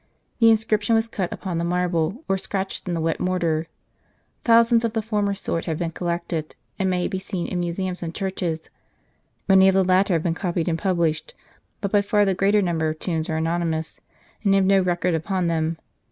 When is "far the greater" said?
12.01-12.63